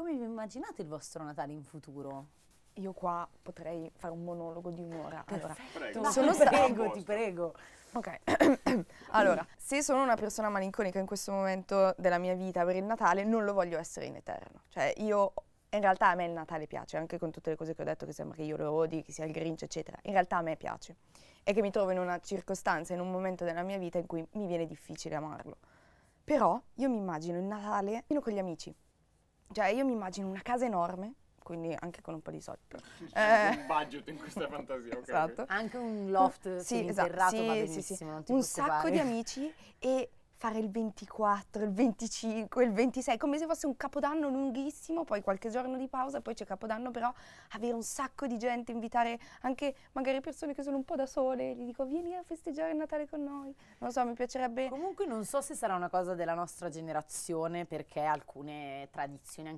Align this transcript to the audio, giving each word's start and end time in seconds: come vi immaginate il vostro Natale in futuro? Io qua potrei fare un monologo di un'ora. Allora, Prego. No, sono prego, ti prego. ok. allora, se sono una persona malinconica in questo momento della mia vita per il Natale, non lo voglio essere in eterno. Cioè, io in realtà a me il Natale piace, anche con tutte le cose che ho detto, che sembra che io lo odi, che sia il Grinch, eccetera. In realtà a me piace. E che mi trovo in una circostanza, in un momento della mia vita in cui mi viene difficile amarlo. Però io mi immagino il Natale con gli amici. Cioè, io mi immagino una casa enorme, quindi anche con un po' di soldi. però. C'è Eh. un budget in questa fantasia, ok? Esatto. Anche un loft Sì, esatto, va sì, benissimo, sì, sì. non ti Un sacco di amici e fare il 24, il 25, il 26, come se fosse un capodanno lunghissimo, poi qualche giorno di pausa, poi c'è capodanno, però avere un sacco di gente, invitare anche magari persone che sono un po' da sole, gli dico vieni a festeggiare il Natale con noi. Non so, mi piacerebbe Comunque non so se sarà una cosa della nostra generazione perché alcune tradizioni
come 0.00 0.14
vi 0.14 0.24
immaginate 0.24 0.80
il 0.80 0.88
vostro 0.88 1.22
Natale 1.22 1.52
in 1.52 1.62
futuro? 1.62 2.28
Io 2.74 2.94
qua 2.94 3.28
potrei 3.42 3.90
fare 3.94 4.14
un 4.14 4.24
monologo 4.24 4.70
di 4.70 4.80
un'ora. 4.80 5.22
Allora, 5.26 5.54
Prego. 5.74 6.00
No, 6.00 6.10
sono 6.10 6.34
prego, 6.34 6.90
ti 6.92 7.02
prego. 7.02 7.54
ok. 7.92 8.84
allora, 9.12 9.46
se 9.58 9.82
sono 9.82 10.02
una 10.02 10.16
persona 10.16 10.48
malinconica 10.48 10.98
in 10.98 11.04
questo 11.04 11.32
momento 11.32 11.94
della 11.98 12.16
mia 12.16 12.34
vita 12.34 12.64
per 12.64 12.76
il 12.76 12.84
Natale, 12.84 13.24
non 13.24 13.44
lo 13.44 13.52
voglio 13.52 13.78
essere 13.78 14.06
in 14.06 14.16
eterno. 14.16 14.62
Cioè, 14.68 14.94
io 14.98 15.34
in 15.68 15.80
realtà 15.82 16.08
a 16.08 16.14
me 16.14 16.24
il 16.24 16.32
Natale 16.32 16.66
piace, 16.66 16.96
anche 16.96 17.18
con 17.18 17.30
tutte 17.30 17.50
le 17.50 17.56
cose 17.56 17.74
che 17.74 17.82
ho 17.82 17.84
detto, 17.84 18.06
che 18.06 18.12
sembra 18.12 18.36
che 18.36 18.44
io 18.44 18.56
lo 18.56 18.72
odi, 18.72 19.02
che 19.02 19.12
sia 19.12 19.26
il 19.26 19.32
Grinch, 19.32 19.64
eccetera. 19.64 19.98
In 20.04 20.12
realtà 20.12 20.38
a 20.38 20.42
me 20.42 20.56
piace. 20.56 20.96
E 21.42 21.52
che 21.52 21.60
mi 21.60 21.70
trovo 21.70 21.90
in 21.90 21.98
una 21.98 22.18
circostanza, 22.20 22.94
in 22.94 23.00
un 23.00 23.10
momento 23.10 23.44
della 23.44 23.62
mia 23.62 23.76
vita 23.76 23.98
in 23.98 24.06
cui 24.06 24.26
mi 24.32 24.46
viene 24.46 24.64
difficile 24.64 25.16
amarlo. 25.16 25.58
Però 26.24 26.58
io 26.76 26.88
mi 26.88 26.96
immagino 26.96 27.36
il 27.36 27.44
Natale 27.44 28.04
con 28.22 28.32
gli 28.32 28.38
amici. 28.38 28.74
Cioè, 29.52 29.66
io 29.68 29.84
mi 29.84 29.92
immagino 29.92 30.28
una 30.28 30.42
casa 30.42 30.64
enorme, 30.64 31.14
quindi 31.42 31.74
anche 31.78 32.00
con 32.02 32.14
un 32.14 32.22
po' 32.22 32.30
di 32.30 32.40
soldi. 32.40 32.60
però. 32.68 32.82
C'è 33.12 33.52
Eh. 33.54 33.58
un 33.58 33.66
budget 33.66 34.08
in 34.08 34.16
questa 34.16 34.46
fantasia, 34.48 34.96
ok? 34.96 35.02
Esatto. 35.02 35.44
Anche 35.48 35.76
un 35.76 36.10
loft 36.10 36.58
Sì, 36.58 36.86
esatto, 36.86 37.14
va 37.16 37.28
sì, 37.28 37.36
benissimo, 37.44 37.82
sì, 37.82 37.94
sì. 37.96 38.04
non 38.04 38.22
ti 38.22 38.32
Un 38.32 38.42
sacco 38.42 38.90
di 38.90 38.98
amici 38.98 39.52
e 39.78 40.10
fare 40.40 40.58
il 40.58 40.70
24, 40.70 41.64
il 41.64 41.70
25, 41.70 42.64
il 42.64 42.72
26, 42.72 43.18
come 43.18 43.36
se 43.36 43.44
fosse 43.44 43.66
un 43.66 43.76
capodanno 43.76 44.30
lunghissimo, 44.30 45.04
poi 45.04 45.20
qualche 45.20 45.50
giorno 45.50 45.76
di 45.76 45.86
pausa, 45.86 46.22
poi 46.22 46.32
c'è 46.32 46.46
capodanno, 46.46 46.90
però 46.90 47.12
avere 47.50 47.74
un 47.74 47.82
sacco 47.82 48.26
di 48.26 48.38
gente, 48.38 48.72
invitare 48.72 49.18
anche 49.42 49.74
magari 49.92 50.22
persone 50.22 50.54
che 50.54 50.62
sono 50.62 50.76
un 50.76 50.84
po' 50.84 50.96
da 50.96 51.04
sole, 51.04 51.54
gli 51.54 51.64
dico 51.64 51.84
vieni 51.84 52.14
a 52.14 52.22
festeggiare 52.22 52.70
il 52.70 52.78
Natale 52.78 53.06
con 53.06 53.22
noi. 53.22 53.54
Non 53.80 53.92
so, 53.92 54.02
mi 54.06 54.14
piacerebbe 54.14 54.68
Comunque 54.70 55.04
non 55.04 55.26
so 55.26 55.42
se 55.42 55.54
sarà 55.54 55.74
una 55.74 55.90
cosa 55.90 56.14
della 56.14 56.32
nostra 56.32 56.70
generazione 56.70 57.66
perché 57.66 58.00
alcune 58.00 58.88
tradizioni 58.90 59.48